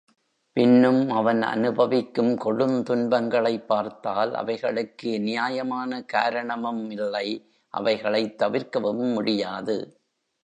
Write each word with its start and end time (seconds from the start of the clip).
பின்னும் 0.57 1.09
அவன் 1.09 1.41
அநுபவிக்கும் 1.41 2.31
கொடுந் 2.37 2.83
துன்பங்களைப் 2.83 3.67
பார்த்தால், 3.67 4.33
அவைகளுக்கு 4.33 5.19
நியாயமான 5.19 6.03
காரணமும் 6.05 6.89
இல்லை 6.89 7.27
அவைகளைத் 7.73 8.37
தவிர்க்கவும் 8.37 9.11
முடியாது. 9.11 9.77